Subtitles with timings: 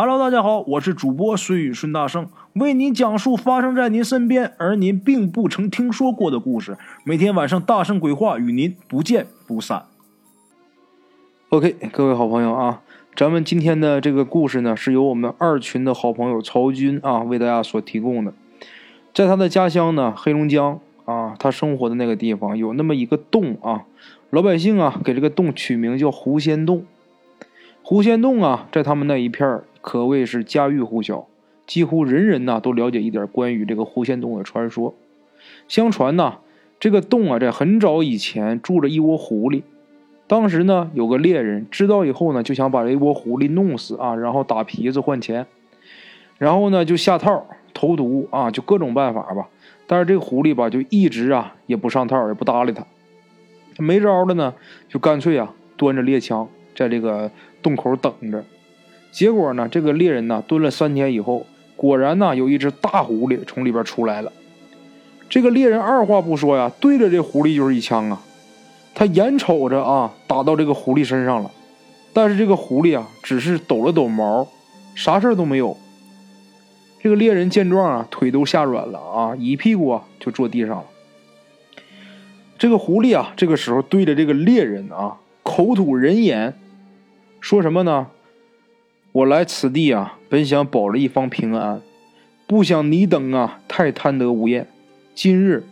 [0.00, 6.78] Hello，大家好，我是主播孙宇孙大圣，为您讲述发生在您身边而您并不曾听说过的故事。
[7.02, 9.86] 每天晚上大圣鬼话与您不见不散。
[11.48, 12.80] OK，各位好朋友啊，
[13.16, 18.32] 咱们今天的这个故事呢，是由我们二群的好朋友曹军啊为大家所提供的。
[19.12, 23.82] 在他的家乡呢，黑龙江啊，他生活的那个地方有那么一个洞啊，
[24.30, 26.86] 老百姓啊给这个洞取名叫狐仙洞。
[27.82, 31.28] 狐仙洞啊，在他们那一片儿可谓是家喻户晓，
[31.66, 34.94] 几乎人人呐都了解一点关于这个狐仙洞的传说。
[35.66, 36.40] 相传呐，
[36.78, 39.62] 这个洞啊，在很早以前住着一窝狐狸。
[40.26, 45.46] 当时呢，有个猎人知道以后呢，就想把这一窝狐狸弄死啊，然后打皮子换钱，
[46.36, 49.48] 然后呢就下套、投毒啊，就各种办法吧。
[49.86, 52.86] 但是这个狐狸吧，就一直啊也不上套，也不搭理他。
[53.74, 54.52] 他没招了呢，
[54.86, 56.46] 就干脆啊端着猎枪
[56.76, 57.30] 在这个。
[57.60, 58.44] 洞口等着，
[59.10, 59.68] 结果呢？
[59.68, 64.32] 这个猎人呢，蹲了三天以后，果然呢，有一只大狐狸从里边出来了。
[65.28, 68.22] 这个猎人二话不说呀，对着这狐狸就是一枪啊！
[68.94, 71.50] 他眼瞅着啊，打到这个狐狸身上了，
[72.12, 74.46] 但是这个狐狸啊，只是抖了抖毛，
[74.94, 75.76] 啥事都没有。
[77.00, 80.84] 这个猎人见状啊，腿都吓软了啊，一屁股啊就坐地上了。
[82.58, 86.54] 这个狐狸啊，这个时候对着这个猎人啊，口吐人言。
[87.40, 88.08] 说什么呢？
[89.18, 91.80] 我来此地啊，本想保了一方平安，
[92.46, 94.68] 不想你等啊太贪得无厌。
[95.12, 95.64] 今日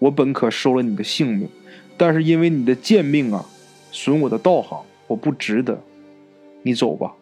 [0.00, 1.48] 我本可收了你的性命，
[1.96, 3.46] 但是因为你的贱命啊，
[3.90, 5.80] 损我的道行，我不值得。
[6.62, 7.14] 你走吧。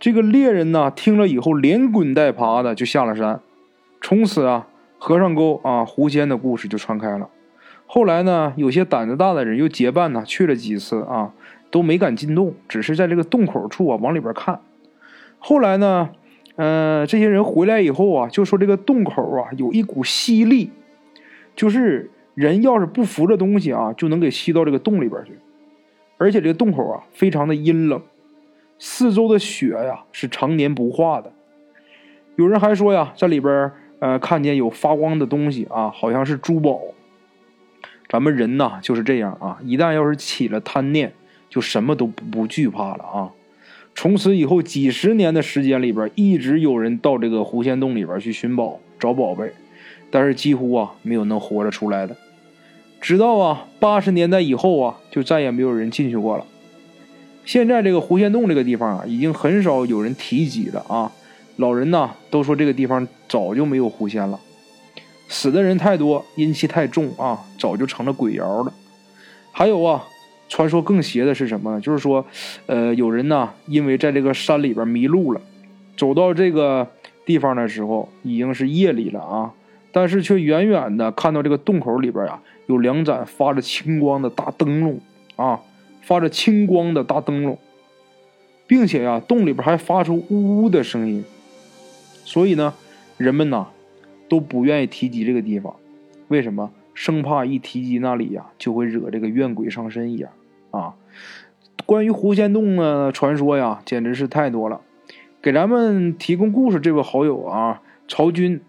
[0.00, 3.40] 这个猎人呢，听了以后连滚带爬的就下了山。
[4.00, 4.66] 从此啊，
[4.98, 7.28] 和尚沟啊狐仙的故事就传开了。
[7.86, 11.32] 后来呢，有些胆子大的人又结伴呢去了几次啊。
[11.70, 14.60] 都没敢进洞，只是在这个洞口处啊往里边看。
[15.38, 16.10] 后来呢，
[16.56, 20.70] 呃，这些人回来以后啊，就说这个洞口啊有一股吸力，
[21.54, 25.32] 就是人要是不扶着东西啊，就能给吸到这个洞里边去。
[26.16, 28.02] 而且这个洞口啊非常的阴冷，
[28.78, 31.32] 四周的雪呀是常年不化的。
[32.34, 36.80] 有人还说呀，在里边呃看见有发光的东西啊，好像是珠宝。
[38.08, 41.12] 咱们人呐就是这样啊，一旦要是起了贪念。
[41.50, 43.30] 就什么都不惧怕了啊！
[43.94, 49.52] 从此以后几十年的时间里边，一直有人到这个狐仙洞里边去寻宝找宝贝，
[50.08, 52.16] 但是几乎啊没有能活着出来的。
[53.00, 56.44] 直到啊八十年代以后啊，就再也没有人进去过了。
[57.44, 61.10] 现在这个狐仙洞这个地方啊，已经很少有人提及了啊。
[61.56, 64.38] 老人呢都说这个地方早就没有狐仙了，
[65.28, 68.72] 死的人太多，阴气太重啊，早就成了鬼窑了。
[69.50, 70.04] 还有啊。
[70.48, 71.80] 传说更邪的是什么呢？
[71.80, 72.24] 就是说，
[72.66, 75.40] 呃，有人呢，因为在这个山里边迷路了，
[75.96, 76.88] 走到这个
[77.26, 79.52] 地方的时候，已经是夜里了啊，
[79.92, 84.98] 但是却远远的看到这个洞口里边呀，有两盏发着青光的大灯笼
[85.36, 85.60] 啊，
[86.00, 87.58] 发着青光的大灯笼，
[88.66, 91.22] 并且呀，洞里边还发出呜呜的声音，
[92.24, 92.72] 所以呢，
[93.18, 93.66] 人们呐，
[94.28, 95.76] 都不愿意提及这个地方，
[96.28, 96.70] 为什么？
[96.94, 100.32] 生怕一提及那里呀，就会惹这个怨鬼上身一样。
[100.78, 100.94] 啊，
[101.84, 104.80] 关于狐仙洞的传说呀，简直是太多了。
[105.42, 108.60] 给咱们提供故事这位好友啊，曹军，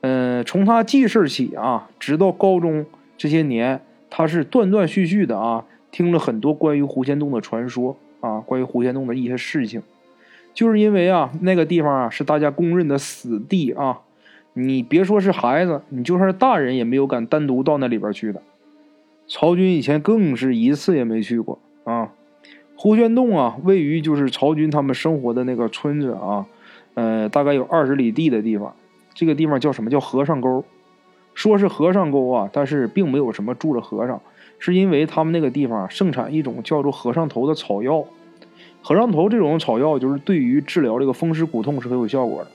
[0.00, 3.80] 嗯，从他记事起啊，直到高中这些年，
[4.10, 9.82] 他是断断续续的啊，听了很多关于狐仙洞的传说啊，关于狐仙洞的一些事情。
[10.54, 14.00] 就是因为啊，那个地方啊，是大家公认的死地啊，
[14.54, 18.40] 你别说是孩子，你就算是大人也没有敢单独到那里边去的。
[19.28, 22.12] 曹军以前更是一次也没去过啊！
[22.76, 26.46] 狐仙洞啊，位于就是曹军他们生活的那个村子啊，
[26.94, 28.74] 呃，大概有二十里地的地方。
[29.14, 30.64] 这个地方叫什么叫和尚沟？
[31.34, 34.20] 说是和尚沟啊，但是并没有什么住着和尚，
[34.58, 38.04] 是因为他们那个地方盛产一种叫做和尚头的草药。
[38.82, 42.50] 和尚头这种草药就是对于治疗这个风湿骨痛是很有效果的。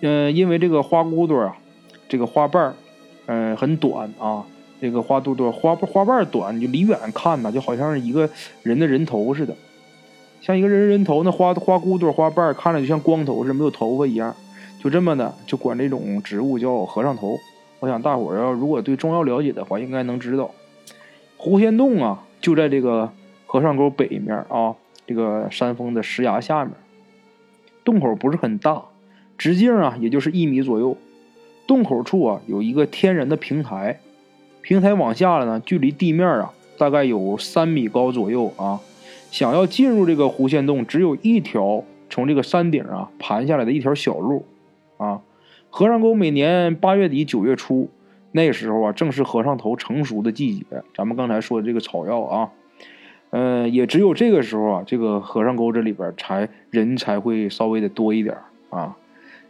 [0.00, 1.56] 嗯，因为这个花骨朵啊，
[2.08, 2.74] 这个花瓣儿，
[3.26, 4.46] 嗯，很短啊。
[4.80, 8.30] 这个花肚朵花花瓣短，你就离远看呢，就好像是一个
[8.62, 9.56] 人的人头似的，
[10.40, 11.24] 像一个人人头。
[11.24, 14.34] 那花花骨朵花瓣看着就像光头似的，没有头发一样。
[14.80, 17.36] 就这么的，就管这种植物叫和尚头。
[17.80, 20.50] 我想大伙儿要如果对中药了解的话，应该能知道。
[21.36, 23.12] 狐仙洞啊，就在这个
[23.46, 24.74] 和尚沟北面啊，
[25.06, 26.74] 这个山峰的石崖下面。
[27.84, 28.82] 洞口不是很大，
[29.36, 30.96] 直径啊也就是一米左右。
[31.66, 34.00] 洞口处啊有一个天然的平台。
[34.68, 38.78] 平台往下了呢，距离地面啊大概有三米高左右啊。
[39.30, 44.44] 想要进入这个狐仙洞，只有一条从这个山顶啊盘下来的一条小路，
[44.98, 45.22] 啊，
[45.70, 47.88] 和尚沟每年八月底九月初
[48.32, 50.64] 那时候啊，正是和尚头成熟的季节。
[50.94, 52.50] 咱们刚才说的这个草药啊，
[53.30, 58.36] 嗯，也只有这个时候啊，这个和尚沟这里边才人才会稍微的多一点
[58.68, 58.94] 啊。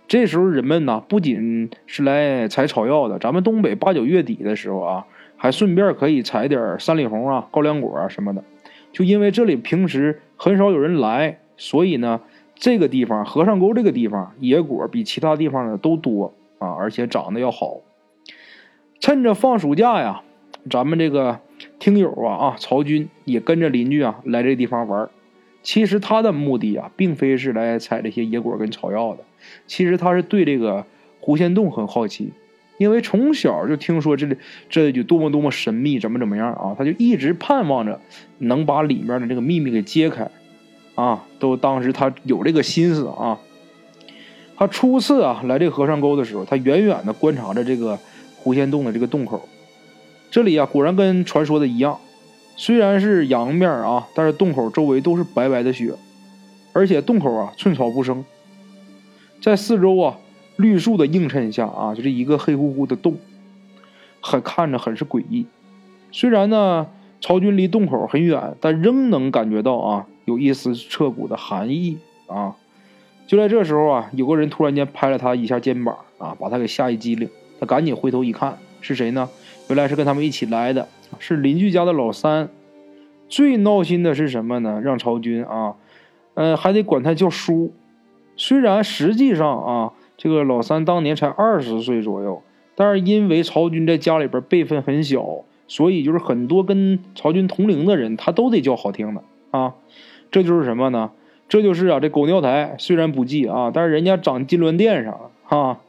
[0.08, 5.06] 这时候人们呢，不仅是来采草药的，咱们东北八九月底的时候啊，
[5.36, 8.42] 还顺便可以采点山里红啊、高粱果啊什么的。
[8.90, 12.22] 就因为这里平时很少有人来，所以呢，
[12.54, 17.82] 这个地方和尚沟这个地方野果比其他地方呢都多啊，而且长得要好。
[19.00, 20.22] 趁着放暑假呀，
[20.70, 21.38] 咱们这个
[21.78, 25.10] 听友啊啊，曹军也跟着邻居啊来这地方玩。
[25.62, 29.22] 其实他的目的啊，并非是来采这些野果跟草药的。
[29.66, 30.84] 其实他是对这个
[31.20, 32.32] 狐仙洞很好奇，
[32.78, 34.36] 因为从小就听说这里
[34.68, 38.00] 这有多么多么神秘，怎么怎么样啊，他就一直盼望着
[38.38, 40.30] 能把里面的这个秘密给揭开，
[40.94, 43.38] 啊，都当时他有这个心思啊。
[44.56, 47.98] 他初次啊来这个和尚沟的时候，他远远的观察着这个
[48.36, 49.48] 狐仙洞的这个洞口，
[50.30, 52.00] 这里啊果然跟传说的一样，
[52.56, 55.94] 虽然是阳面啊，但是洞口周围都是白白的雪，
[56.72, 58.24] 而且洞口啊寸草不生。
[59.40, 60.18] 在四周啊
[60.56, 63.16] 绿树的映衬下啊，就是一个黑乎乎的洞，
[64.20, 65.46] 很看着很是诡异。
[66.10, 66.86] 虽然呢，
[67.20, 72.56] 曹军离洞口很远，但仍能感觉到啊，有一丝彻骨的寒意啊。
[73.26, 77.28] 就在这时候啊，有个人突然间拍了他一下肩膀啊，把他给吓一激灵。
[77.60, 79.28] 他赶紧回头一看，是谁呢？
[79.68, 80.88] 原来是跟他们一起来的，
[81.18, 82.48] 是邻居家的老三。
[83.28, 84.80] 最闹心的是什么呢？
[84.80, 85.74] 让曹军啊，
[86.34, 87.72] 呃，还得管他叫叔。
[88.38, 92.40] 虽然实际上啊，这个老三当年才二十岁左右，
[92.76, 99.74] 但是因为曹军在家里边辈分很小，所以就是很多跟曹军同龄的人，他都得叫好听的啊。
[100.30, 101.10] 这就是什么呢？
[101.48, 105.80] 这就是啊，这狗尿台虽然不济啊，但是人家长金銮殿上了啊。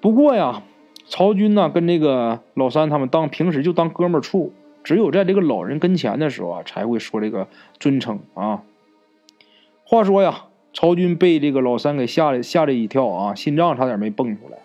[0.00, 0.64] 不过呀，
[1.06, 7.46] 曹军呢跟这个老三他们当平时就当哥们处，只有在这个老人跟前的时候啊，才会说这个
[7.78, 8.62] 尊称啊。
[9.84, 10.46] 话说呀。
[10.74, 14.58] 曹军被这个老三给吓了吓了一跳啊，心脏差点没蹦出来。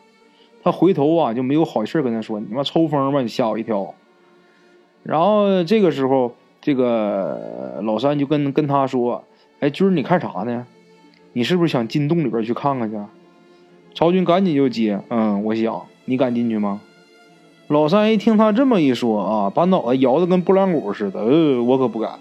[0.64, 3.94] 他回头啊就没有好气跟他说：“你妈抽风吧，你吓我一跳。”
[5.04, 9.24] 然后这个时候，这个老三就跟跟他说
[9.60, 10.66] ：“哎，军儿，你看啥呢？
[11.34, 12.98] 你是不是想进洞里边去看看去？”
[13.96, 15.86] 曹军赶紧就接：“嗯，我想。
[16.06, 16.82] 你敢进去吗？”
[17.68, 22.12] 老三一听他这么一说啊，把脑袋摇得跟拨浪鼓似的：“呃，我可不敢。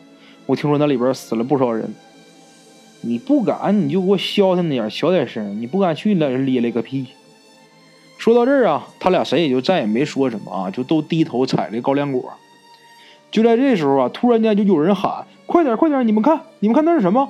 [0.46, 1.92] 我听说那里边死了不少人。”
[3.02, 5.60] 你不敢，你就给我消停点，小点声。
[5.60, 7.06] 你不敢去，那咧咧个屁！
[8.18, 12.32] 说到这儿啊，他俩谁也就再也没说什么啊，就都低头采这高粱果。
[13.30, 16.06] 就在这时候啊，突然间就有人喊：“快点，快点！
[16.06, 17.28] 你们看，你们看那是什么？”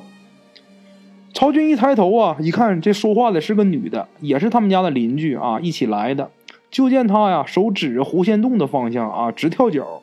[1.35, 6.31] 曹军一抬头啊，一看这说话的是个女的，也是他们家的邻居啊，一起来的。
[6.71, 10.03] 就见他呀，手指着狐仙洞的方向啊，直跳脚。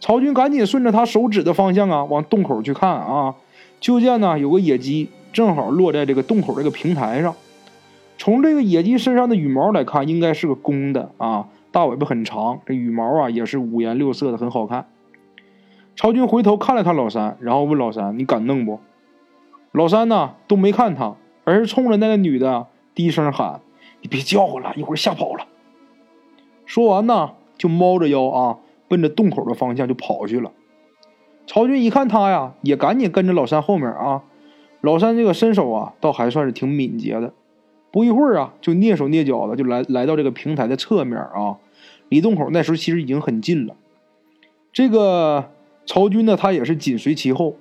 [0.00, 3.34] 曹军赶紧顺着他手指的方向啊，往洞口去看啊。
[3.84, 7.36] 就见呢，有个野鸡正好落在这个洞口这个平台上。
[8.16, 14.86] 从这个野鸡身上的羽毛来看，应该是个公的啊，大尾巴很长，这羽毛啊也是五颜六色的，很好看。
[15.96, 18.80] 曹军回头看了看老三，然后问老三：“你敢弄不？”
[19.72, 23.60] 老三呢都没看他，而是冲着那个女的低声喊
[24.00, 25.46] ：“你别叫唤了，一会儿吓跑了。”
[26.64, 28.56] 说完呢，就猫着腰啊，
[28.88, 30.52] 奔着洞口的方向就跑去了。
[31.46, 34.22] 曹军一看他呀，也赶紧跟着老三后面啊。
[34.80, 37.32] 老三这个身手啊，倒还算是挺敏捷的。
[37.90, 41.56] 不一会儿啊，就蹑手蹑脚的就来来到这个平台的侧面啊。
[42.08, 43.74] 离洞口那时候其实已经很近了。
[44.72, 45.50] 这个
[45.86, 47.56] 曹军呢，他也是紧随其后。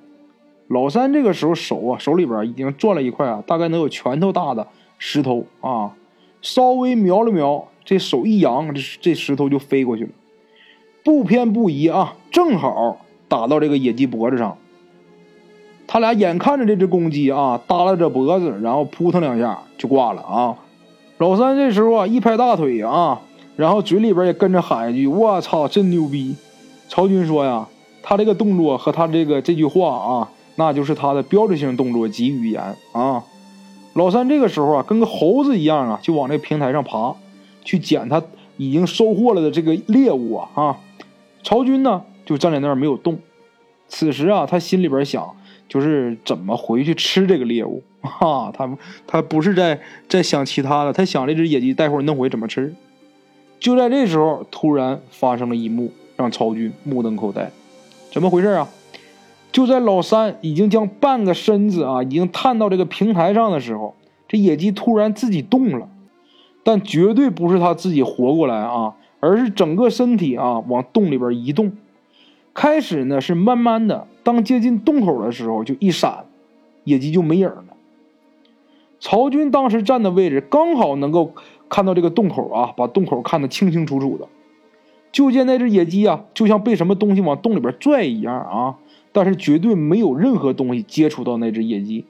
[0.67, 5.95] 老三这个时候手啊，手里边已经攥了一块啊，大概能有拳头大的石头啊。
[6.41, 10.09] 稍微瞄了瞄，这手一扬，这这石头就飞过去了，
[11.03, 13.05] 不偏不倚啊，正好。
[13.33, 14.55] 打到这个野鸡脖子上，
[15.87, 20.55] 他俩眼看着这只公鸡啊耷拉着脖子，然后扑腾两下就挂了啊。
[21.17, 23.21] 老三这时候啊一拍大腿啊，
[23.55, 26.35] 然后嘴里边也跟着喊一句：“我操，真牛逼！”
[26.87, 27.67] 曹军说呀，
[28.03, 32.61] 他这个动作和他这个这句话啊，那就是他的标志性动作及语言
[32.91, 33.23] 啊。
[33.95, 37.15] 老三这个时候啊，跟个猴子一样啊，就往这平台上爬，
[37.63, 38.21] 去捡他
[38.57, 40.77] 已经收获了的这个猎物啊啊。
[41.41, 42.03] 曹军呢？
[42.33, 43.19] 就站在那儿没有动。
[43.87, 45.35] 此时啊，他心里边想，
[45.69, 48.49] 就是怎么回去吃这个猎物啊？
[48.51, 48.75] 他
[49.05, 52.73] 他不是在在想其他的，他想这只野鸡待会儿弄回怎么吃。
[53.59, 57.51] 就在这时候，突然发生了一幕，让曹军目瞪口呆。
[58.11, 58.67] 怎么回事啊？
[59.51, 63.95] 就在老三已经将半个身子啊已经探到这个平台上的时候，
[64.27, 65.87] 这野鸡突然自己动了，
[66.63, 71.71] 但绝对不是他自己活过来啊，而是整个身体啊往洞里边移动。
[72.53, 76.25] 开始呢是慢慢的，当接近洞口的时候就一闪，
[76.83, 77.65] 野鸡就没影了。
[78.99, 81.33] 曹军当时站的位置刚好能够
[81.67, 84.27] 看到这个洞口啊，把洞口看得清清楚楚的。
[85.11, 88.77] 就见那只野鸡啊，就像被什么东西往洞里边拽一样啊，
[89.11, 92.05] 但是绝对没有任何东西接触到那只野鸡。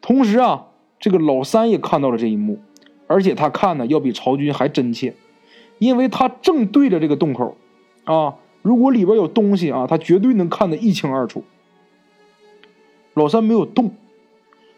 [0.00, 0.66] 同时啊，
[0.98, 2.58] 这个老三也看到了这一幕，
[3.06, 5.14] 而且他看呢要比曹军还真切，
[5.78, 7.56] 因为他正对着这个洞口
[8.04, 8.34] 啊，
[8.66, 11.44] 如果里边有东西啊，他绝对能看得一清二楚。
[13.14, 13.92] 老三没有动，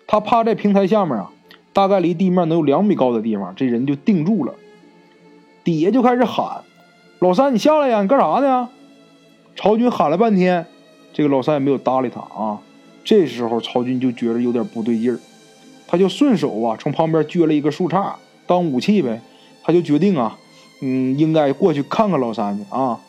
[0.07, 1.30] 他趴在平台下面啊，
[1.73, 4.52] 大概离地面能有两米高的地方，这人就定住了，
[5.64, 6.64] 底下就开始喊。
[7.21, 8.02] 老三，你下来呀！
[8.02, 8.68] 你干啥呢？
[9.57, 10.66] 曹军喊了半天，
[11.14, 12.61] 这个老三也没有搭理他啊。
[13.02, 15.18] 这时候曹军就觉得有点不对劲儿，
[15.87, 18.12] 他就顺手啊从旁边撅了一个树杈
[18.47, 19.23] 当武器呗。
[19.62, 20.38] 他就决定啊，
[20.83, 23.00] 嗯，应该过去看看老三去啊。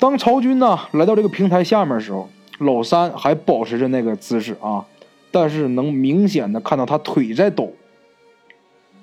[0.00, 2.28] 当曹军呢来到这个平台下面的时候，
[2.58, 4.84] 老三还保持着那个姿势啊，
[5.30, 7.70] 但是能明显的看到他腿在抖。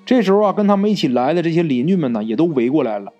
[0.04, 3.12] 这时候啊，跟他们一起来的这些邻居们呢，也都围过来了。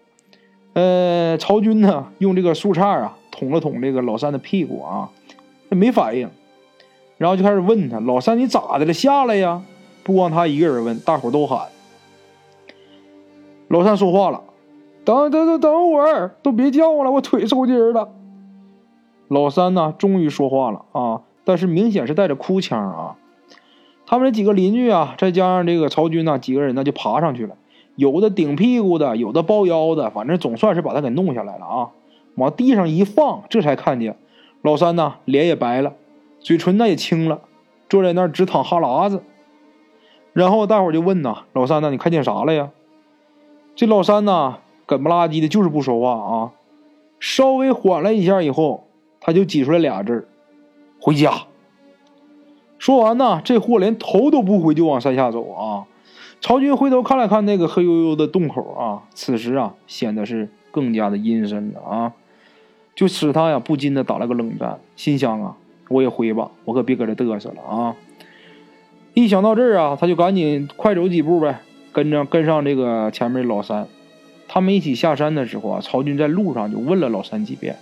[0.73, 5.09] 呃，曹军呢，用这个树杈啊捅了捅这个老三的屁股啊，
[5.71, 6.29] 他没反应，
[7.17, 8.93] 然后就开始问他：“老三，你咋的了？
[8.93, 9.63] 下来呀！”
[10.03, 11.69] 不光他一个人问，大伙都喊。
[13.69, 14.43] 老三说话了
[15.09, 18.11] ：“等等等等会儿，都别叫我了，我腿抽筋了。”
[19.29, 23.17] 老三呢，终于说话了啊，但是明显是带着哭腔啊。
[24.05, 27.57] 他们这几个邻居啊，再加上这个曹军呢，几个人呢就爬上去了。
[27.97, 31.89] 有的顶屁股的，有的抱腰的，反正总算是把他给弄下来了啊！
[32.35, 34.15] 往地上一放，这才看见
[34.61, 35.95] 老三呢，脸也白了，
[36.39, 37.41] 嘴唇呢也青了，
[37.89, 39.23] 坐在那儿直淌哈喇子。
[40.35, 41.91] 然后大伙就问呐：“老三呢？
[41.91, 42.69] 你看见啥了呀？”
[43.75, 46.53] 这老三呢，梗不拉几的，就是不说话啊。
[47.21, 48.89] 稍微缓了一下以后，
[49.21, 50.27] 他就挤出来俩字
[50.99, 51.43] 回家。”
[52.81, 55.85] 说完呢，这货连头都不回，就往山下走啊。
[56.41, 62.13] 曹军回头看了看那个黑黝黝的洞口啊，此时啊显得是更加的阴森了啊，
[62.95, 65.57] 就使他呀不禁的打了个冷战，心想啊，
[65.89, 67.97] 我也回吧，我可别搁这嘚瑟了啊！
[69.15, 71.61] 一想到这儿啊，他就赶紧快走几步呗，
[71.93, 73.89] 跟着跟上这个前面老三。
[74.49, 77.77] 他们一起下山的时候啊，曹军在路上就问了老三几遍，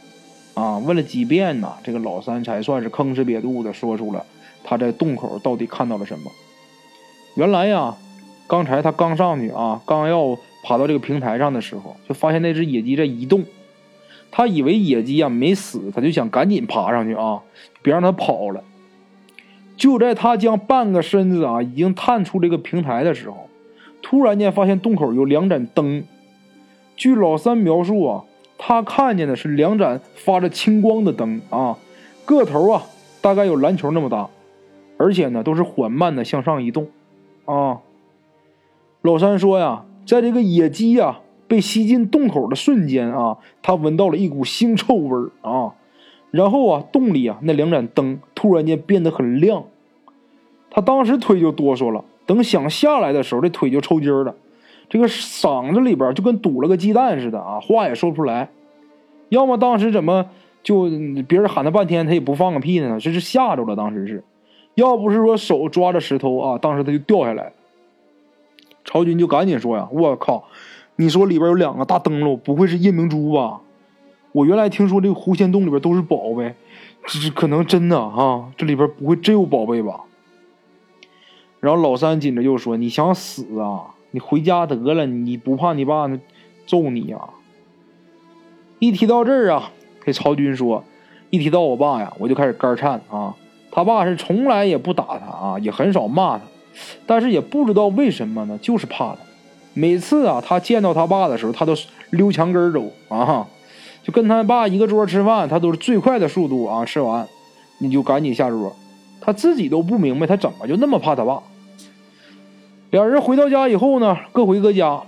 [0.54, 4.26] 啊，问了几遍呢，这个老三才算是吭哧瘪肚的说出了
[4.64, 6.30] 他在洞口到底看到了什么。
[7.36, 7.94] 原来呀。
[8.48, 13.42] 刚才他刚上去啊，刚要爬到这个平台上的时候，就发现那只野鸡在移动。
[14.30, 17.42] 他以为野鸡啊没死，他就想赶紧爬上去啊，
[17.82, 18.62] 别让它跑了。
[19.76, 23.48] 就在他将半个身子啊已经探出这个平台的时候，
[24.00, 26.04] 突然间发现洞口有两盏灯。
[26.96, 28.24] 据老三描述啊，
[28.56, 31.76] 他看见的是两盏发着青光的灯啊，
[32.24, 32.82] 个头啊
[33.20, 34.28] 大概有篮球那么大，
[34.96, 36.88] 而且呢都是缓慢的向上移动
[37.44, 37.80] 啊。
[39.02, 45.74] 老三说呀，在这个野鸡呀被吸进洞口的瞬间啊，他闻到了一股腥臭味儿啊。
[46.30, 49.64] 然后啊，洞里啊那两盏灯突然间变得很亮，
[50.70, 52.04] 他当时腿就哆嗦了。
[52.26, 54.34] 等想下来的时候，这腿就抽筋了，
[54.88, 58.48] 这个嗓子里边就跟堵了个鸡蛋似的啊，话也说不出来。
[59.28, 60.26] 要么当时怎么
[60.62, 60.88] 就
[61.26, 62.98] 别人喊他半天，他也不放个屁呢？
[63.00, 64.22] 这是吓着了，当时是。
[64.74, 67.52] 要不是说手抓着石头啊，当时他就掉下来。
[68.84, 70.44] 曹军就赶紧说呀：“我靠，
[70.94, 73.60] 你说里边有两个大灯笼，不会是夜明珠吧？
[74.30, 76.54] 我原来听说这个狐仙洞里边都是宝贝，
[77.06, 78.52] 这是可能真的哈？
[78.56, 80.02] 这里边不会真有宝贝吧？”
[81.58, 83.95] 然后老三紧着就说：“你想死啊？
[84.16, 86.08] 你回家得了，你不怕你爸
[86.66, 87.18] 揍你呀？”
[88.80, 89.70] 一提到这儿啊，
[90.02, 90.82] 给曹军说
[91.28, 93.36] ：“一提到我爸呀，我就开始肝颤啊。
[93.70, 96.44] 他爸是从来也不打他啊，也很少骂他。”
[97.04, 99.18] 但是也不知道为什么呢，就是怕他。
[99.74, 101.74] 每次啊，他见到他爸的时候，他都
[102.08, 103.46] 溜墙根走啊，
[104.02, 107.28] 就跟他爸一个桌吃饭，他都是最快的速度啊，吃完
[107.80, 108.74] 你就赶紧下桌。
[109.20, 111.42] 他自己都不明白他怎么就那么怕他爸。
[112.90, 115.02] 两人回到家以后呢，各回各家。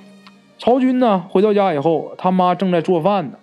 [0.59, 3.39] 曹军呢回到家以后，他妈正在做饭呢。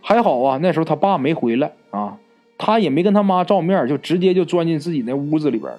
[0.00, 2.16] 还好啊，那时候他爸没回来啊，
[2.56, 5.78] 他也没跟他妈照面，就直接就钻进自己那屋子里边了。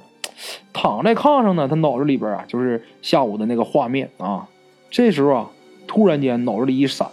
[0.74, 4.48] 躺在炕上呢，他脑子里边啊，就是下午的那个画面啊。
[4.92, 5.50] 这时候啊，
[5.88, 7.08] 突然间脑子里一闪，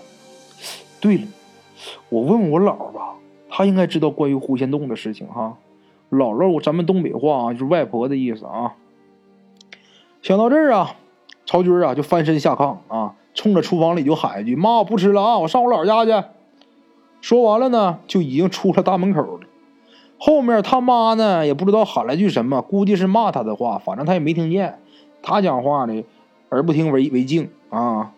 [1.01, 1.25] 对了，
[2.09, 3.15] 我问我姥吧，
[3.49, 5.57] 他应该知道关于狐仙洞的事情哈。
[6.11, 8.75] 姥姥，咱们东北话啊，就是外婆的意思啊。
[10.27, 10.97] 想到这儿啊，
[11.47, 16.27] 曹军啊就翻身下炕啊，冲着厨房里就喊一句：“妈，我不吃了啊，我上我姥家去。”
[17.23, 19.47] 说完了呢，就已经出了大门口了。
[20.19, 24.81] 后面他妈呢，也不知道喊了句什么，估计是骂他的话，反正他也没听见。
[25.23, 26.03] 他讲话呢，
[26.51, 28.13] 耳不听为为净啊。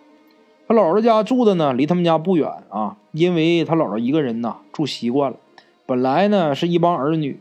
[0.67, 5.37] 他姥姥家住的呢，离他们家不远啊，因为他姥姥一个人呐，住习惯了。
[5.85, 7.38] 本来呢是一帮儿女，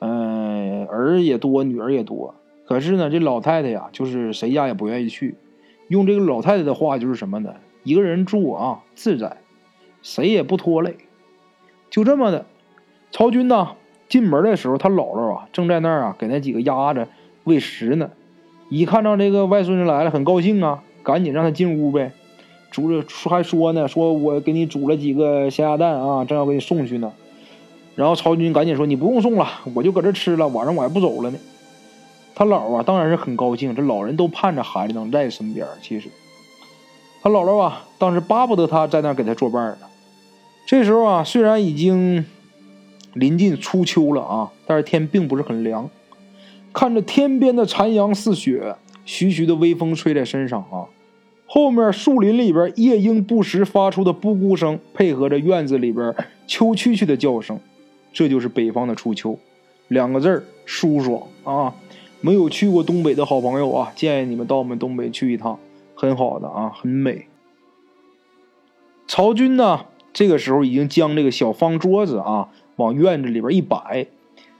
[0.00, 2.34] 嗯，儿也多，女儿也多。
[2.72, 5.34] 可是呢，这老太太呀，就是谁家也不愿意去。
[5.88, 7.52] 用这个老太太的话就是什么呢？
[7.82, 9.36] 一个人住啊，自在，
[10.00, 10.96] 谁也不拖累。
[11.90, 12.46] 就这么的，
[13.10, 13.72] 曹军呢
[14.08, 17.08] 进门的时候，他姥姥啊正在那儿啊给那几个鸭子
[17.44, 18.10] 喂食呢。
[18.70, 22.12] 一看到这个外孙子来了，很高兴啊，赶紧让他进屋呗。
[22.70, 27.12] 煮着还说呢，说我给你煮了几个咸鸭蛋啊，正要给你送去呢。
[27.96, 31.38] 然后曹军赶紧说：“你不用送了，我就搁这吃了，晚上我还不走了呢。”
[32.34, 35.66] 他姥啊，当然是很高兴，这老人都盼着孩子能在身边。
[35.82, 36.08] 其实，
[37.22, 39.86] 他姥姥啊，当时巴不得他在那给他作伴呢。
[40.66, 42.24] 这时候啊，虽然已经
[43.14, 45.88] 临近初秋了啊，但是天并不是很凉。
[46.72, 50.88] 看着天边的残阳似雪，徐徐的微风吹在身上啊，
[51.46, 56.14] 后面树林里边夜莺不时发出的布谷声，配合着院子里边
[56.46, 57.60] 秋蛐蛐的叫声，
[58.10, 59.38] 这就是北方的初秋，
[59.88, 61.74] 两个字儿舒爽啊！
[62.22, 65.58] 没有去过东北的好朋友啊，建议你们到我们东北去一趟，
[65.94, 67.26] 很好的啊，很美。
[69.06, 69.86] 曹军呢？
[70.14, 74.06] 这个时候已经将这个小方桌子啊往院子里边一摆，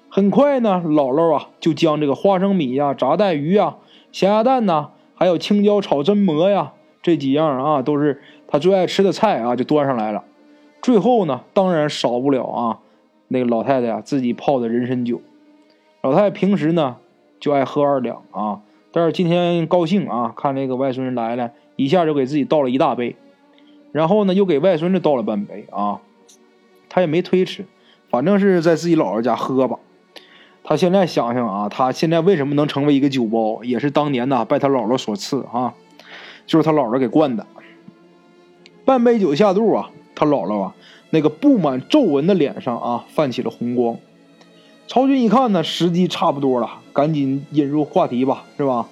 [0.09, 3.77] 很快呢，姥姥啊就将这个花生米呀、炸带鱼呀、
[4.11, 10.25] 咸鸭蛋呐，还有青椒炒榛蘑呀这几样啊，都是他最爱吃的菜啊，就端上来了。
[10.81, 12.79] 最后呢，当然少不了啊
[13.29, 15.21] 那个老太太啊自己泡的人参酒。
[16.01, 16.97] 老太太平时呢
[17.43, 18.61] 就爱喝二两啊，
[18.93, 23.17] 但是今天高兴啊，看那个外孙人来了，一下就给自己倒了一大杯。
[23.91, 25.99] 然后呢，又给外孙子倒了半杯啊，
[26.89, 27.67] 他也没推迟，
[28.09, 29.81] 反正是在自己姥姥家喝吧。
[30.63, 35.75] 他现在想想啊，他现在为什么能成为一个酒包，也是当年呐拜他姥姥所赐啊，
[36.47, 37.45] 就是他姥姥给灌的。
[38.85, 40.75] 半杯酒下肚啊，他姥姥啊
[41.11, 43.97] 那个布满皱纹的脸上啊泛起了红光。
[44.93, 48.87] 曹军一看呢，时机差不多了，赶紧引入话题吧，是吧？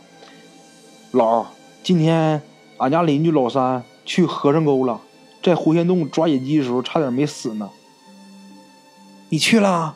[1.12, 1.44] 姥，
[1.82, 2.40] 今天
[2.78, 3.84] 俺家邻居老三。
[4.06, 5.02] 去和尚沟了，
[5.42, 7.68] 在狐仙洞抓野鸡的时候差点没死呢。
[9.28, 9.94] 你去了？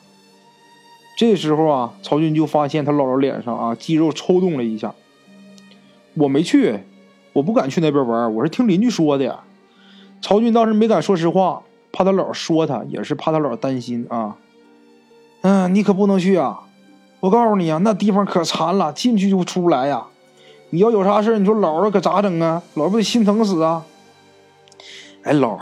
[1.17, 4.95] 这时候啊，曹军就发现他姥姥脸上啊肌肉抽动了一下。
[6.13, 6.81] 我没去，
[7.33, 9.41] 我不敢去那边玩，我是听邻居说的。
[10.21, 14.37] 曹军当时没敢说实话，怕他姥说他，也是怕他姥担心啊。
[15.45, 16.61] 嗯，你可不能去啊！
[17.21, 20.07] 我告诉你啊，那地方可残了，进去就出不来呀。
[20.71, 22.63] 你要有啥事你说姥姥可咋整啊？
[22.75, 23.85] 姥不得心疼死啊！
[25.23, 25.59] 哎，老，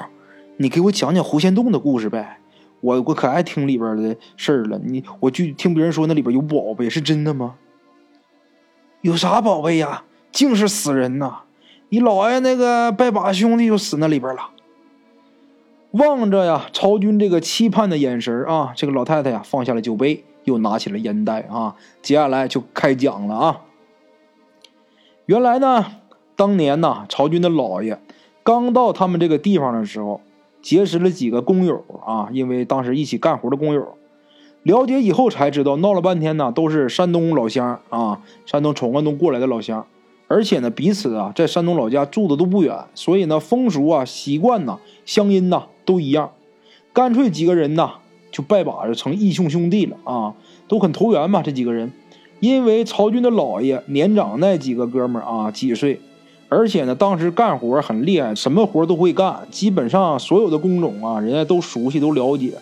[0.58, 2.38] 你给我讲讲狐仙洞的故事呗，
[2.80, 4.78] 我我可爱听里边的事儿了。
[4.84, 7.56] 你我就听别人说那里边有宝贝，是真的吗？
[9.00, 10.04] 有啥宝贝呀？
[10.30, 11.40] 净是死人呐！
[11.88, 14.42] 你姥爷那个拜把兄弟就死那里边了。
[15.92, 23.60] 望着呀，曹军这个期盼的眼神啊，这个老太太呀放下了酒杯，又拿起了烟袋啊，接下来就开讲了啊。
[25.26, 25.84] 原来呢，
[26.34, 28.00] 当年呢，曹军的姥爷。
[28.42, 30.22] 刚到他们这个地方的时候，
[30.62, 33.94] 结识了几个工友啊，因为当时一起干活的工友，
[34.62, 39.86] 了解以后才知道，闹了半天呢，都是山东老乡啊，山东崇安东过来的老乡，
[40.26, 46.30] 而且呢，彼此啊在山东老家住的都不远，所以呢，风俗啊、习惯呐、乡音呐都一样，
[46.92, 47.92] 干脆几个人呐
[48.30, 50.34] 就拜把子成义兄兄弟了啊，
[50.68, 51.42] 都很投缘嘛。
[51.42, 51.92] 这几个人，
[52.40, 56.00] 因为曹军的老爷年长那几个哥们儿啊几岁。
[56.48, 62.52] 而且呢，当时干活很厉害，什么活都会干，基本上所有的工种啊，人家都熟悉，都了解。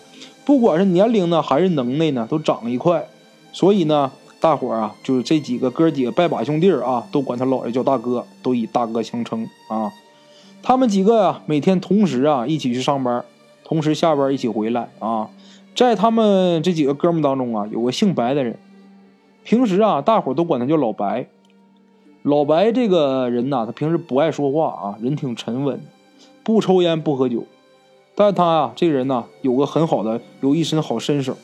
[0.45, 3.05] 不管是年龄呢，还是能耐呢，都长一块。
[3.51, 9.91] 所以呢，大伙儿啊，就是这几个哥几个拜把兄弟啊，都管他姥爷叫大哥，都以大哥相称啊。
[10.63, 13.25] 他们几个呀，每天同时啊一起去上班，
[13.63, 15.29] 同时下班一起回来啊。
[15.75, 18.57] 在他们这几个哥们当中啊，有个姓白的人，
[19.43, 21.27] 平时啊，大伙都管他叫老白。
[22.23, 25.81] 老白这个人呐，他平时不爱说话啊，人挺沉稳，
[26.43, 27.45] 不抽烟不喝酒，
[28.13, 31.35] 但他啊，这个人呢，有个很好的，有一身好身手，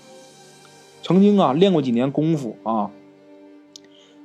[1.01, 2.91] 曾经啊练过几年功夫啊。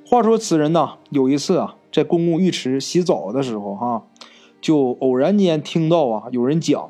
[0.04, 4.02] 话说此人呢，有一次啊，在公共浴池洗澡的时候哈，
[4.62, 6.88] 就偶然间听到啊有人讲，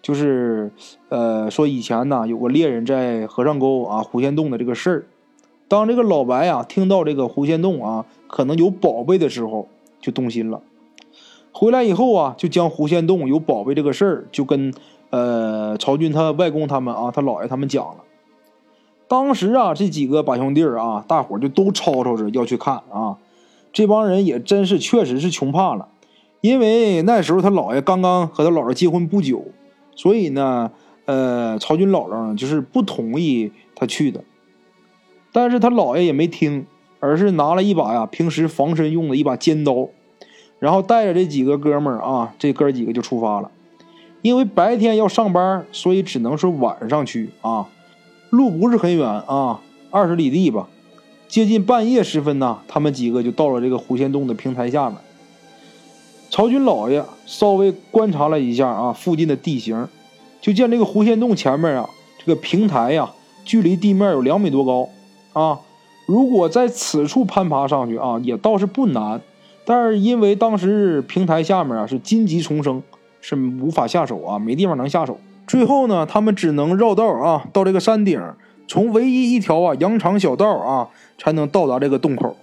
[0.00, 0.72] 就是
[1.10, 5.06] 呃说以前呢有个猎人在和尚沟啊狐仙洞的这个事儿。
[5.68, 9.68] 当这个老白啊听到这个狐仙洞啊可能有宝贝的时候，
[10.00, 10.62] 就动心了。
[11.52, 14.72] 回来以后啊，就将狐仙洞有宝贝这个事儿就跟
[15.10, 17.96] 呃曹军他外公他们啊他姥爷他们讲了。
[19.08, 23.18] 当时啊这几个把兄弟啊，大伙就都吵吵着要去看啊。
[23.72, 25.88] 这帮人也真是确实是穷怕了，
[26.40, 29.44] 因为那时候他姥爷刚刚和他姥姥结婚不久，
[29.96, 30.70] 所以呢，
[31.04, 34.22] 呃，曹军姥姥就是不同意他去的。
[35.32, 36.66] 但是他姥爷也没听，
[37.00, 39.88] 而是拿了一把呀平时防身用的一把尖刀，
[40.58, 43.50] 然后带着这几个哥们儿啊，这哥几个就出发了。
[44.22, 47.68] 因为白天要上班，所以只能是晚上去啊。
[48.30, 50.68] 路不是很远啊，二十里地吧。
[51.28, 54.98] 接近半夜时分呢，他们几个就到了这个狐仙洞的平台下面。
[56.30, 59.88] 曹军老爷稍微观察了一下啊，附近的地形，
[60.40, 61.88] 就见这个狐仙洞前面啊，
[62.18, 63.10] 这个平台呀，
[63.44, 64.88] 距离地面有两米多高
[65.32, 65.60] 啊。
[66.06, 69.20] 如果在此处攀爬上去啊，也倒是不难，
[69.64, 72.82] 但是因为当时平台下面啊是荆棘丛生，
[73.20, 75.18] 是无法下手啊，没地方能下手。
[75.46, 78.20] 最后呢，他们只能绕道啊，到这个山顶。
[78.70, 82.36] 从唯一一条啊羊肠小道啊，才能到达这个洞口。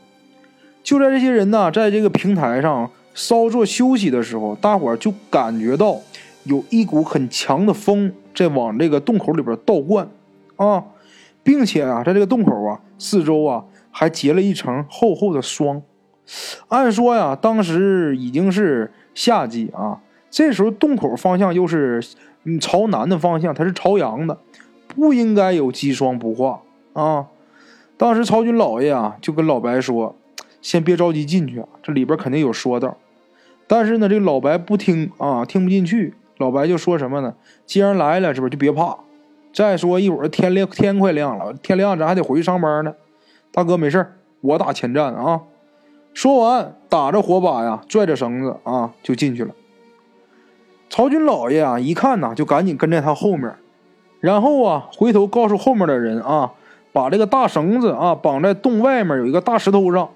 [0.83, 5.97] 就在这些人呢，在这个平台上稍作休息的时候，大伙儿就感觉到
[6.43, 10.07] 有一股很强的风在往这个洞口里边倒灌
[10.57, 10.83] 啊，
[11.41, 15.81] 并且啊，在这个洞口啊四周啊还结了一层厚厚的霜。
[16.67, 22.03] 按说呀，当时已经是夏季啊，这时候洞口方向又是
[22.59, 24.37] 朝南的方向，它是朝阳的。
[24.87, 26.61] 不应该有积霜不化
[26.93, 27.25] 啊！
[27.97, 30.15] 当时曹军老爷啊就跟老白说
[30.61, 32.95] ：“先别着急进去啊，这里边肯定有说道。”
[33.67, 36.13] 但是呢，这个老白不听啊，听不进去。
[36.37, 37.33] 老白就说什么呢？
[37.65, 38.97] 既然来了，是不是就别怕？
[39.53, 42.93] 再说一会儿天亮，天快亮了，天亮咱还得回去上班呢。
[43.53, 44.05] 大哥没事
[44.41, 45.41] 我打前站啊！
[46.13, 49.55] 说完，打着火把呀，拽着绳子啊，就进去了。
[50.89, 53.53] 曹军老爷啊，一看呐，就赶紧跟在他后面。
[54.19, 56.51] 然后啊，回头告诉后面的人啊，
[56.91, 60.09] 把这个大绳子啊绑在洞外面有一个大石头上。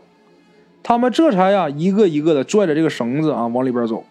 [0.84, 4.04] 他们这才呀一个一个的拽着这个绳子啊往里边走。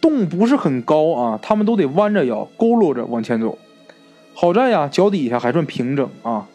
[0.00, 3.58] 洞不是很高啊，他们都得弯着腰佝偻着往前走。
[4.34, 6.46] 好在呀脚底下还算平整啊，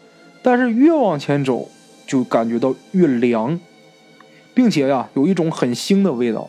[0.42, 1.68] 但是越往前走
[2.06, 3.58] 就感觉到越凉，
[4.54, 6.48] 并且呀有一种很腥的味道。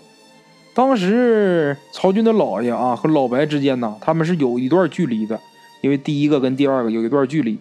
[0.73, 5.39] 当时曹军的老爷啊和老白之间呢，他们是有一段距离的。
[5.81, 7.59] 因为第一个跟第二个有一段距离，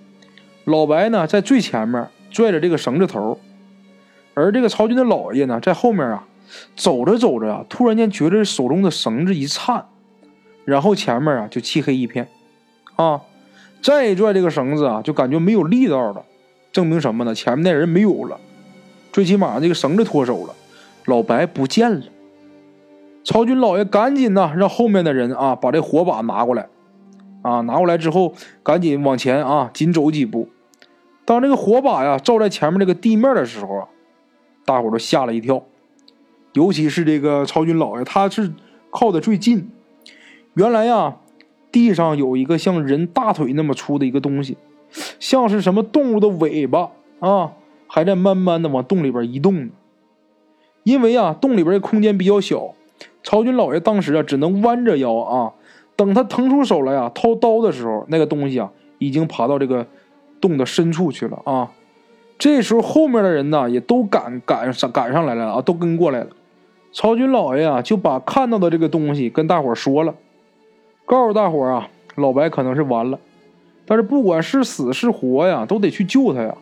[0.64, 3.40] 老白呢在最前面拽着这个绳子头，
[4.34, 6.24] 而这个曹军的老爷呢在后面啊，
[6.74, 9.86] 走着走着啊，突然间觉得手中的绳子一颤，
[10.64, 12.28] 然后前面啊就漆黑一片，
[12.96, 13.20] 啊，
[13.82, 16.24] 再拽这个绳子啊，就感觉没有力道了，
[16.72, 17.34] 证明什么呢？
[17.34, 18.38] 前面那人没有了，
[19.12, 20.54] 最起码这个绳子脱手了，
[21.06, 22.02] 老白不见了。
[23.24, 26.68] 曹军老爷赶紧呢让后面的人啊把这火把拿过来。
[27.42, 30.48] 啊，拿过来之后，赶紧往前啊，紧走几步。
[31.24, 33.88] 当这个火把呀照在前面这个地面的时候啊，
[34.64, 35.62] 大伙都吓了一跳。
[36.53, 38.53] 尤其是这个曹军老爷，他是
[38.90, 39.70] 靠的最近。
[40.55, 41.16] 原来呀，
[41.70, 44.59] 地上有一个像人大腿那么粗的一个东西，
[45.18, 47.53] 像是什么动物的尾巴啊，
[47.87, 49.70] 还在慢慢的往洞里边移动呢。
[50.83, 52.75] 因为啊，洞里边的空间比较小，
[53.22, 55.53] 曹军老爷当时啊，只能弯着腰啊。
[55.96, 59.87] 等他腾出手来呀，掏刀的时候，那个东西啊，已经爬到这个
[60.40, 61.70] 洞的深处去了啊。
[62.42, 66.26] 这时候后面的人呢，也都赶赶上赶上来了啊，都跟过来了。
[66.92, 70.12] 曹军老爷啊，就把看到的这个东西跟大伙说了，
[71.07, 73.20] 告诉大伙啊，老白可能是完了，
[73.87, 76.52] 但是不管是死是活呀，都得去救他呀。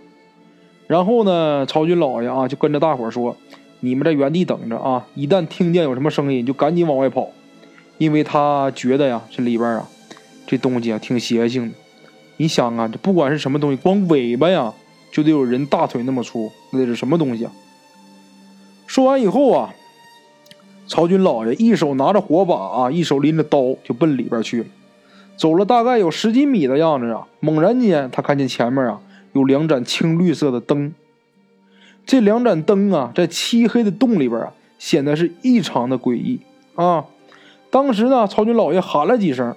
[0.87, 3.35] 然后呢，曹军老爷啊，就跟着大伙说
[3.81, 7.27] ：“你们在原地等着啊，一旦听见有什么声音，就赶紧往外跑。”
[7.97, 9.89] 因为他觉得呀，这里边啊，
[10.47, 11.75] 这东西啊挺邪性的。
[12.37, 14.75] 你想啊，这不管是什么东西，光尾巴呀
[15.11, 17.53] 就得有人大腿那么粗，那得是什么东西啊？
[18.87, 19.75] 说完以后啊，
[20.87, 24.67] 曹军老爷一手拿着火把啊，一手拎着刀就奔里边去了。
[25.37, 29.01] 走了大概有十几米的样子啊，猛然间他看见前面啊
[29.33, 30.93] 有两盏青绿色的灯。
[32.05, 36.41] 这两盏灯啊，在漆黑的洞里边啊，显得是异常的诡异
[36.75, 37.05] 啊。
[37.71, 39.55] 当时呢，曹军老爷喊了几声，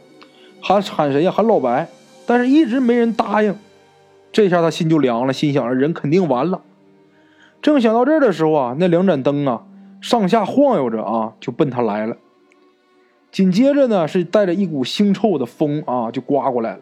[0.62, 1.32] 喊喊谁呀？
[1.32, 1.90] 喊老白，
[2.28, 3.56] 但是一直没人答应。
[4.34, 6.62] 这下他心就凉了，心想着人肯定完了。
[7.62, 9.64] 正想到这儿的时候啊，那两盏灯啊，
[10.02, 12.18] 上下晃悠着啊，就奔他来了。
[13.32, 16.82] 紧接着呢，是带着一股腥臭的风啊，就刮过来了，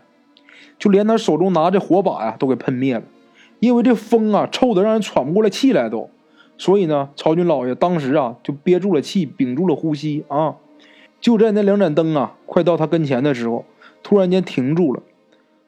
[0.80, 3.04] 就连他手中拿着火把呀，都给喷灭了。
[3.60, 6.10] 因为这风啊，臭的让人喘不过来气来都。
[6.58, 10.56] 所以呢，曹军老爷当时啊，就憋住了气，屏住了呼吸啊。
[11.20, 13.66] 就在那两盏灯啊，快到他跟前的时候，
[14.02, 15.04] 突然间停住了。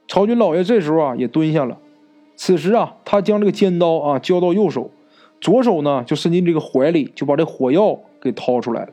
[0.07, 1.77] 曹军老爷这时候啊，也蹲下了。
[2.35, 4.91] 此时啊，他将这个尖刀啊交到右手，
[5.39, 8.89] 左手呢就伸进这个怀里，就把这火药给掏出来了。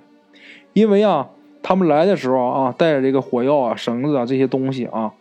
[0.73, 1.29] 因为啊，
[1.63, 5.13] 他们来的时候啊，带着这个火药啊、绳子啊这些东西啊。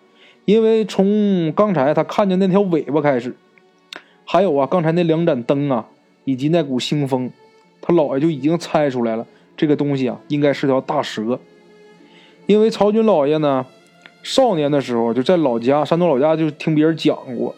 [0.46, 3.36] 因为从刚才他看见那条尾巴开始，
[4.26, 5.88] 还有啊，刚才那两盏灯啊，
[6.26, 7.32] 以及那股腥风，
[7.82, 9.26] 他姥爷就已经猜出来了。
[9.56, 11.40] 这个东西啊，应该是条大蛇，
[12.48, 13.66] 因为曹军老爷呢，
[14.24, 17.56] 少年的时候就在老家山东老家就听别人讲过，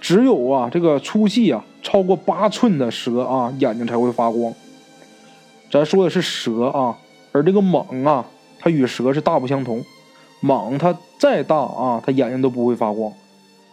[0.00, 4.52] 只有啊这个粗细啊超过八寸的蛇啊眼睛才会发光。
[5.70, 6.96] 咱说的是蛇啊，
[7.32, 8.24] 而这个蟒啊，
[8.58, 9.82] 它与蛇是大不相同，
[10.42, 13.12] 蟒它再大啊，它眼睛都不会发光，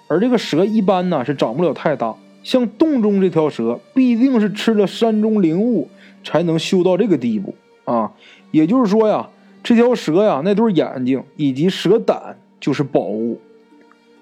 [0.07, 5.89] 而这个蛇一般呢是长不了太大，像洞中这条蛇必定是吃了山中灵物。
[6.21, 8.11] 才能修到这个地步啊！
[8.51, 9.29] 也就是说呀，
[9.63, 13.39] 这条蛇呀，那对眼睛以及蛇胆就是宝物。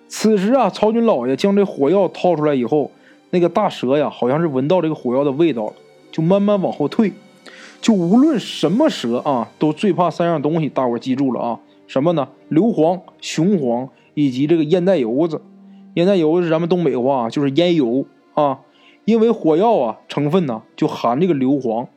[0.08, 2.92] 此时啊，曹军老爷将这火药掏出来以后，
[3.30, 5.74] 那个大蛇呀，好像是闻到这个火药的味道了，
[6.12, 7.12] 就慢慢往后退。
[7.82, 11.60] 就无论什么蛇啊，都最怕三样东西，大伙记住了啊？
[11.86, 12.28] 什么呢？
[12.50, 15.42] 硫磺、雄黄以及这个烟袋油子。
[15.94, 18.60] 烟袋油是咱们东北话，就是烟油啊。
[19.06, 21.88] 因为火药啊成分呢就含这个硫磺，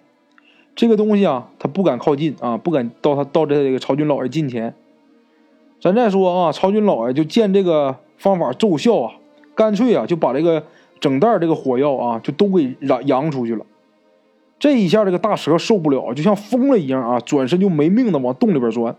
[0.74, 4.74] 这个东西啊他不敢靠近啊，不敢到他到这个曹军老爷近前。
[5.80, 9.12] 咱再说啊，曹军老爷就见这个方法奏效啊，
[9.54, 10.64] 干脆啊就把这个
[11.00, 13.64] 整袋这个火药啊就都给扬扬出去了。
[14.58, 18.94] 这一下这个大蛇受不了，就像疯了一样啊，转身就没命的往洞里边钻。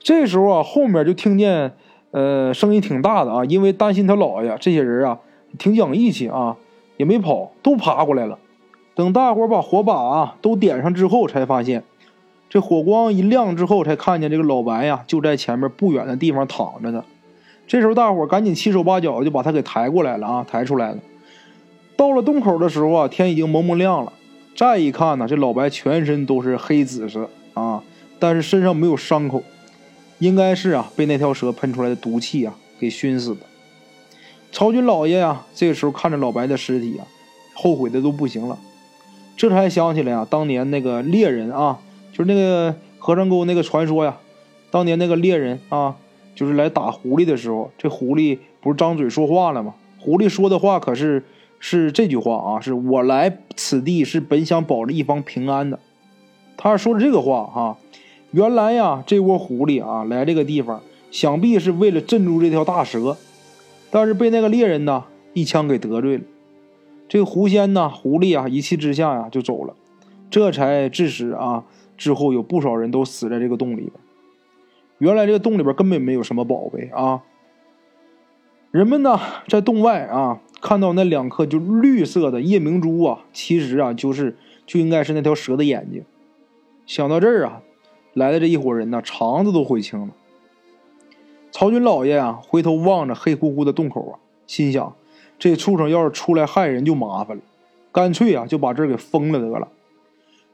[0.00, 1.72] 这时候啊，后面就听见
[2.10, 5.18] 呃声音挺大的啊，因为担心他姥爷这些人啊
[5.58, 6.56] 挺讲义气啊。
[6.98, 8.38] 也没跑，都爬过来了。
[9.02, 11.82] 等大伙把火把啊都点上之后，才发现
[12.48, 17.04] 这火光一亮之后，才看见这个老白呀就在前面不远的地方躺着呢。
[17.66, 20.98] 这时候大伙赶紧七手八脚就把他给抬过来了啊，抬出来了。
[21.96, 24.12] 到了洞口的时候啊，天已经蒙蒙亮了。
[24.54, 27.82] 再一看呢，这老白全身都是黑紫色啊，
[28.20, 29.42] 但是身上没有伤口，
[30.20, 33.40] 应该是啊被那条蛇喷出来的毒气啊给熏死的。
[34.52, 37.02] 曹军老爷呀，这个时候看着老白的尸体啊，
[37.56, 38.56] 后悔的都不行了。
[39.36, 41.78] 这才想起来啊，当年那个猎人啊，
[42.12, 44.16] 就是那个和尚沟那个传说呀。
[44.70, 45.96] 当年那个猎人啊，
[46.34, 49.74] 就是来打狐狸的时候，这狐狸不是张嘴说话了吗？
[49.98, 51.24] 狐狸说的话可是
[51.58, 55.78] 是这句话啊，是我来此地是本想保着一方平安的。
[56.56, 57.78] 他说的这个话哈，
[58.30, 63.16] 原来呀，这窝狐狸啊来这个地方，想必是为了镇住这条大蛇。
[63.90, 66.24] 但是被那个猎人呢一枪给得罪了，
[67.12, 69.74] 这个狐仙呢狐狸啊一气之下呀就走了，
[70.30, 71.62] 这才致使啊
[71.94, 73.92] 之后有不少人都死在这个洞里边。
[74.96, 77.22] 原来这个洞里边根本没有什么宝贝啊。
[78.70, 86.02] 人们呢在洞外啊看到那两颗就绿色的夜明珠啊，其实啊就是就应该是那条蛇的眼睛。
[86.86, 87.60] 想到这儿啊，
[88.14, 90.14] 来的这一伙人呢肠子都悔青了。
[91.50, 94.96] 曹军老爷啊，回头望着黑乎乎的洞口啊，心想：
[95.42, 97.42] 这畜生要是出来害人就麻烦了，
[97.90, 99.66] 干脆啊就把这儿给封了得了。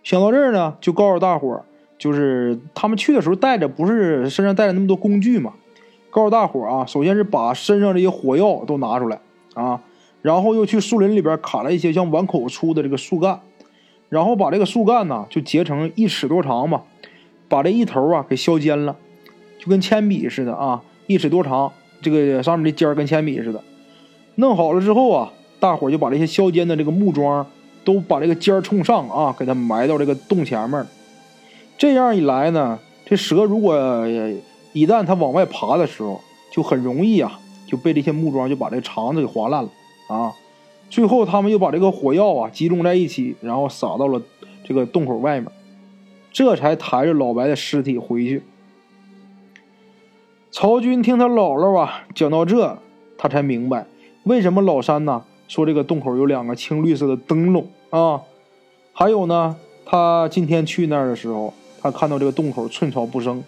[0.02, 1.62] 想到这儿呢，就告诉大伙儿，
[1.98, 5.52] 就是他们去的时候带着不是身上带着那么多工具嘛，
[6.08, 9.20] 告诉大伙儿啊，首先是把身上这些火药都拿出来
[9.52, 9.82] 啊，
[10.22, 13.42] 然后又去树林里边砍了一些像碗口粗的这个树干，
[14.08, 16.80] 然后把这个树干呢就截成一尺多长嘛，
[17.46, 18.96] 把这一头啊给削尖了。
[19.58, 21.70] 就跟铅笔似的啊，一尺多长，
[22.00, 23.62] 这个上面的尖儿跟铅笔似的。
[24.40, 27.44] 弄好了之后啊，大伙就把这些削尖的这个木桩
[27.84, 30.86] 都把这个尖冲上啊，给它埋到这个洞前面。
[31.76, 33.76] 这样一来呢，这蛇如果
[34.72, 36.20] 一旦它往外爬的时候，
[36.52, 39.70] 就很容易啊，就被这些木桩就把这肠子给划烂了
[40.08, 40.32] 啊。
[40.88, 44.22] 最后他们又把这个火药啊集中在一起，然后撒到了
[44.64, 45.50] 这个洞口外面，
[46.30, 48.44] 这才抬着老白的尸体回去。
[50.52, 52.78] 曹军听他姥姥啊讲到这，
[53.18, 53.84] 他才明白
[54.28, 58.20] 为什么老三呢说这个洞口有两个青绿色的灯笼啊。
[58.92, 63.42] 还有呢，他今天去那儿的时候，他看到这个洞口寸草不生，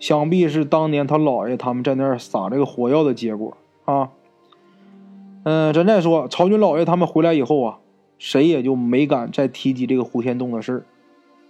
[0.00, 4.08] 想必是当年他姥爷他们在那儿撒这个火药的结果啊。
[5.42, 7.78] 嗯，咱再说曹军老爷他们回来以后啊，
[8.18, 10.86] 谁也就没敢再提及这个胡天洞的事。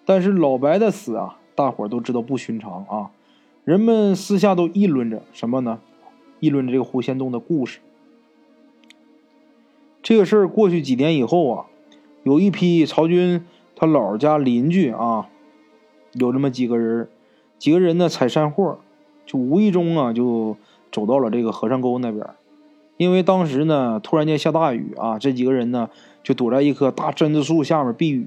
[0.05, 3.11] 但是老白的死啊，大伙儿都知道不寻常啊。
[3.65, 5.79] 人们私下都议论着什么呢？
[6.41, 7.79] 议论着这个狐仙洞的故事。
[10.03, 11.67] 这个事儿过去几年以后啊，
[12.25, 13.45] 有一批曹军
[13.77, 15.29] 他姥家邻居啊，
[16.13, 17.09] 有这么几个人，
[17.57, 18.81] 几个人呢采山货，
[19.25, 20.57] 就无意中啊就
[20.91, 22.27] 走到了这个和尚沟那边。
[22.97, 25.89] 因为当时呢突然间下大雨啊，这几个人呢
[26.25, 28.27] 就躲在一棵大榛子树下面避雨。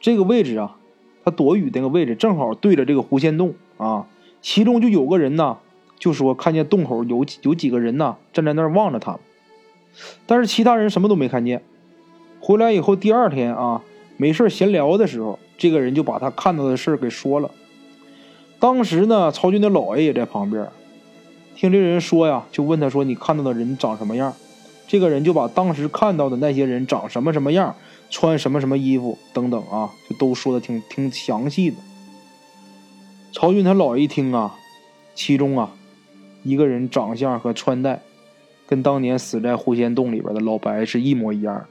[0.00, 0.76] 这个位置啊，
[1.24, 4.08] 他躲雨那个位置正好对着这个狐仙洞啊，
[4.42, 5.58] 其中就有个人呢
[5.98, 9.20] 就说看见洞口有有几个人呢站在那儿望着他们。
[10.26, 11.62] 但是其他人什么都没看见。
[12.40, 13.82] 回来以后，第二天啊，
[14.16, 17.50] 没事闲聊的时候，这个人就把他看到的事给说了。
[18.58, 20.68] 当时呢，曹军的姥爷也在旁边，
[21.54, 24.32] 听这人说呀，就问他说：“你看到的人长什么样？”
[24.88, 27.74] 这个人就把当时看到的那些人长什么什么样，
[28.08, 31.76] 穿什么什么衣服等等啊，就都说的挺挺详细的。
[33.32, 34.56] 曹军他姥爷一听啊，
[35.14, 35.72] 其中啊，
[36.44, 38.00] 一个人长相和穿戴。
[38.66, 41.66] 跟当年死在狐仙洞里边的老白是一模一样的，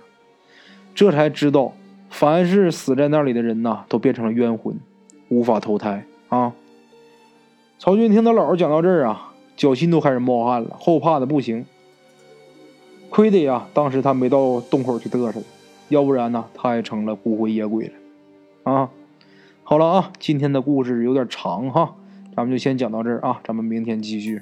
[0.94, 1.74] 这才知道，
[2.10, 4.80] 凡是死在那里的人呐，都变成了冤魂，
[5.28, 6.54] 无法投胎啊。
[7.78, 11.66] 曹军听他姥姥讲到这儿啊，脚心都开始冒汗了，后怕的不行。
[13.10, 15.42] 亏得呀，当时他没到洞口去嘚瑟，
[15.90, 18.90] 要不然呢，他也成了孤魂野鬼了啊。
[19.64, 21.96] 好了啊，今天的故事有点长哈，
[22.36, 24.42] 咱们就先讲到这儿啊，咱们明天继续。